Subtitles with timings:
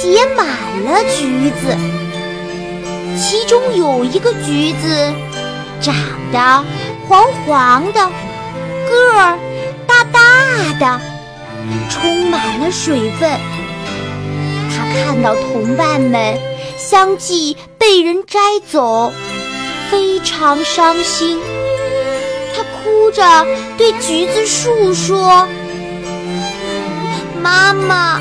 [0.00, 0.46] 结满
[0.84, 1.76] 了橘子，
[3.18, 5.12] 其中有一个橘子
[5.78, 5.94] 长
[6.32, 6.64] 得
[7.06, 8.00] 黄黄的，
[8.88, 9.38] 个儿
[9.86, 10.20] 大大
[10.78, 11.00] 的，
[11.90, 13.30] 充满了水分。
[14.70, 16.38] 他看到同伴们
[16.78, 19.12] 相继被人摘走，
[19.90, 21.38] 非常伤心。
[22.56, 23.46] 他哭着
[23.76, 25.46] 对橘子树说
[27.42, 28.18] ：“妈妈。”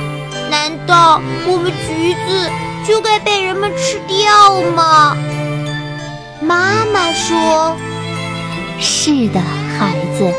[0.50, 2.50] 难道我们橘子
[2.88, 5.16] 就该被人们吃掉吗？
[6.42, 7.76] 妈妈说
[8.80, 10.34] ：“是的，孩子，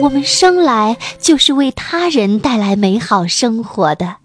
[0.00, 4.16] 我们生来就是为他人带来美好生活的。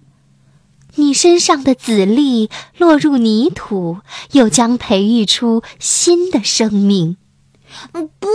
[0.95, 3.97] 你身上的籽粒落入泥土，
[4.31, 7.17] 又将培育出新的生命。”
[7.93, 8.27] 不，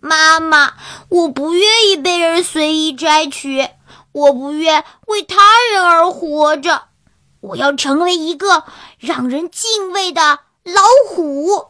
[0.00, 0.72] 妈妈，
[1.08, 3.68] 我不愿意被人随意摘取。
[4.12, 5.36] 我不愿为他
[5.72, 6.84] 人而活着，
[7.40, 8.64] 我要成为一个
[8.98, 11.66] 让人敬畏的老虎。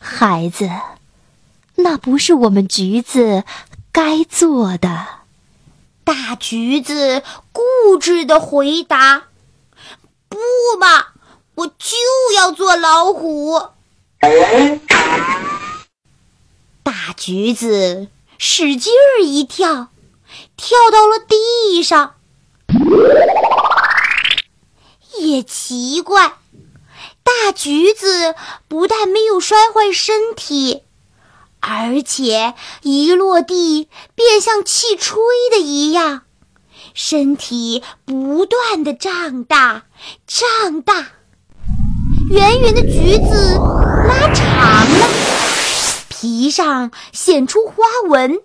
[0.00, 0.70] 孩子，
[1.76, 3.44] 那不是我们橘子
[3.90, 5.06] 该做的。
[6.04, 9.24] 大橘子固执的回答
[10.28, 10.38] ：“不
[10.78, 11.08] 嘛，
[11.54, 11.96] 我就
[12.36, 13.70] 要做老虎。”
[16.82, 19.88] 大橘子使劲儿一跳。
[20.58, 22.16] 跳到了地上，
[25.20, 26.36] 也奇怪，
[27.22, 28.34] 大橘子
[28.66, 30.82] 不但没有摔坏身体，
[31.60, 35.16] 而且一落地便像气吹
[35.52, 36.22] 的一样，
[36.92, 39.84] 身体不断的胀大
[40.26, 41.12] 胀大，
[42.30, 43.54] 圆圆的橘子
[44.08, 44.44] 拉长
[44.98, 45.08] 了，
[46.08, 48.40] 皮上显出花纹，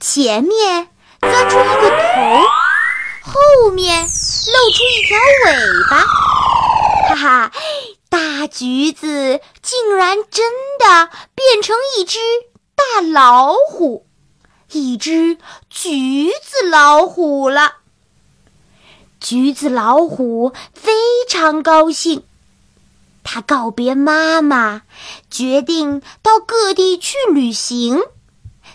[0.00, 0.88] 前面。
[1.20, 2.40] 钻出一个头，
[3.22, 5.52] 后面露出一条尾
[5.90, 5.98] 巴，
[7.08, 7.52] 哈哈！
[8.08, 12.18] 大橘子竟然真的变成一只
[12.74, 14.06] 大老虎，
[14.72, 15.36] 一只
[15.68, 17.74] 橘子老虎了。
[19.20, 20.92] 橘子老虎非
[21.28, 22.24] 常高兴，
[23.22, 24.82] 他告别妈妈，
[25.30, 28.02] 决定到各地去旅行。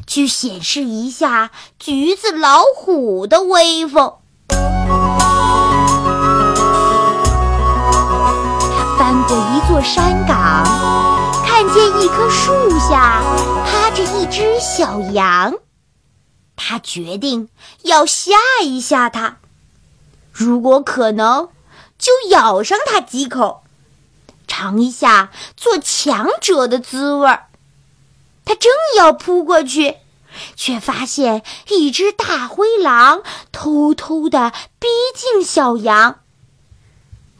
[0.08, 4.16] 去显示一下橘子老虎的威风。
[4.48, 4.56] 他
[8.98, 10.64] 翻过一座山岗，
[11.46, 13.22] 看见一棵树下
[13.66, 15.54] 趴着一只小羊。
[16.56, 17.50] 他决定
[17.82, 18.32] 要吓
[18.64, 19.38] 一吓它，
[20.32, 21.50] 如果可能，
[22.00, 23.64] 就咬上它几口，
[24.48, 27.45] 尝一下做强者的滋味儿。
[28.46, 29.98] 他正要扑过去，
[30.56, 36.20] 却发现一只大灰狼偷偷的逼近小羊。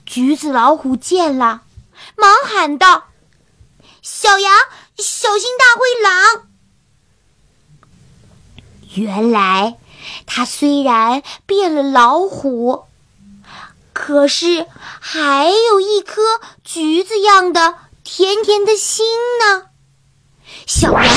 [0.06, 1.62] 橘子老虎见了，
[2.16, 3.06] 忙喊道
[4.02, 4.54] ：“小羊，
[4.98, 6.48] 小心大灰狼！”
[8.96, 9.78] 原来，
[10.26, 12.86] 他虽然变了老虎，
[13.94, 14.68] 可是
[15.00, 16.22] 还有一颗
[16.64, 19.06] 橘子样的甜甜的心
[19.40, 19.70] 呢。
[20.68, 21.10] 小羊一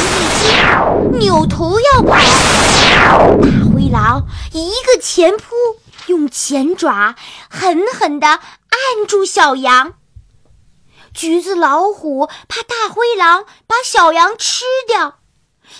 [0.42, 2.10] 惊，扭头要跑。
[2.10, 5.54] 大灰狼一个前扑，
[6.06, 7.14] 用前爪
[7.48, 9.94] 狠狠地按住小羊。
[11.14, 15.18] 橘子老虎怕大灰狼把小羊吃掉，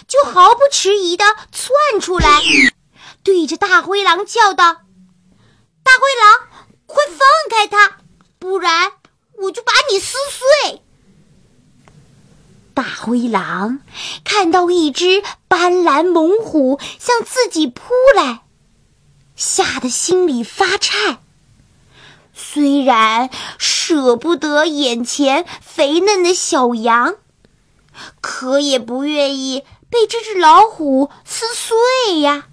[0.09, 2.41] 就毫不迟疑地窜出来，
[3.23, 4.73] 对着大灰狼叫道
[5.85, 6.49] ：“大灰狼，
[6.87, 7.19] 快放
[7.51, 7.99] 开它，
[8.39, 8.93] 不然
[9.43, 10.83] 我就把你撕碎！”
[12.79, 13.81] 大灰狼
[14.23, 17.83] 看到一只斑斓猛虎向自己扑
[18.15, 18.43] 来，
[19.35, 21.19] 吓得心里发颤。
[22.33, 27.17] 虽然舍不得眼前肥嫩的小羊，
[28.21, 32.45] 可也不愿意被这只老虎撕碎呀。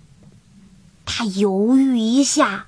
[1.06, 2.66] 他犹豫一下，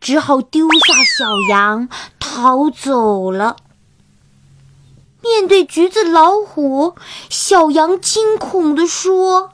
[0.00, 1.88] 只好丢下小羊
[2.18, 3.58] 逃走了。
[5.28, 6.94] 面对橘子老虎，
[7.28, 9.52] 小羊惊恐地说：“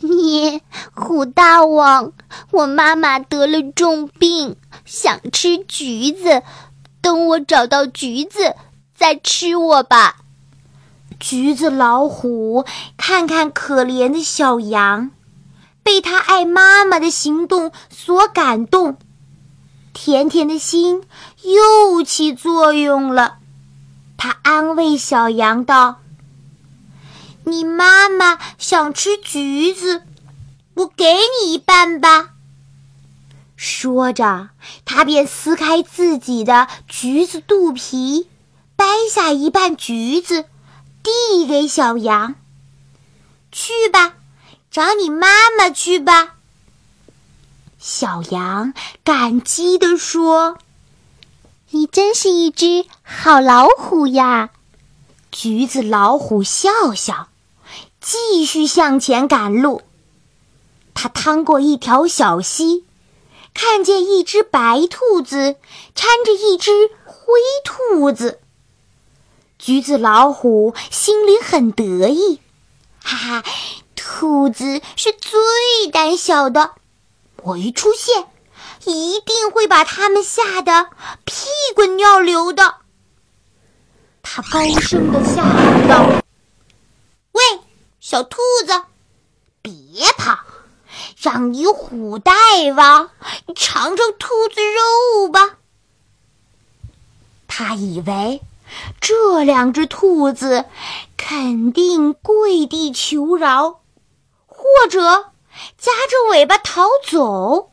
[0.00, 0.62] 你
[0.94, 2.12] 虎大王，
[2.50, 6.42] 我妈妈得了重病，想吃橘子，
[7.02, 8.54] 等我找到橘子
[8.94, 10.16] 再吃我吧。
[11.20, 12.64] 橘子老虎
[12.96, 15.10] 看看可怜的小羊，
[15.82, 18.96] 被他爱妈妈的行动所感动，
[19.92, 21.02] 甜甜的心
[21.42, 23.37] 又起作用了。
[24.18, 26.00] 他安慰小羊道
[27.44, 30.02] ：“你妈妈想吃橘子，
[30.74, 32.30] 我给你一半吧。”
[33.56, 34.50] 说着，
[34.84, 38.28] 他便撕开自己的橘子肚皮，
[38.76, 40.44] 掰下一半橘子，
[41.02, 42.34] 递给小羊
[43.50, 44.14] ：“去吧，
[44.70, 46.34] 找你妈妈去吧。”
[47.78, 48.74] 小羊
[49.04, 50.58] 感激地说
[51.70, 54.50] ：“你真是一只好老虎呀！”
[55.32, 57.28] 橘子老虎笑笑，
[58.00, 59.82] 继续向前赶路。
[60.94, 62.84] 他趟过一条小溪。
[63.54, 65.56] 看见一只白兔子
[65.96, 66.70] 搀着一只
[67.04, 68.38] 灰兔子，
[69.58, 72.40] 橘子老虎心里很得意，
[73.02, 73.44] 哈哈，
[73.96, 76.74] 兔子是最胆小的，
[77.42, 78.28] 我一出现，
[78.84, 80.90] 一定会把他们吓得
[81.24, 82.76] 屁滚尿流的。
[84.22, 86.22] 他高声的下喊道
[87.32, 87.42] ：“喂，
[88.00, 88.84] 小兔子，
[89.62, 89.72] 别
[90.16, 90.38] 跑！”
[91.20, 92.32] 让你虎大
[92.76, 93.10] 王
[93.54, 95.56] 尝尝兔子肉吧。
[97.46, 98.40] 他以为
[99.00, 100.64] 这两只兔子
[101.16, 103.80] 肯定跪地求饶，
[104.46, 105.32] 或者
[105.76, 107.72] 夹着尾巴逃走。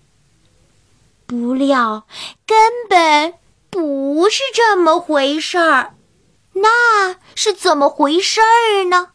[1.25, 2.05] 不料
[2.45, 3.33] 根本
[3.69, 5.95] 不是这么回事儿。
[6.53, 9.09] 那是怎么回事儿呢？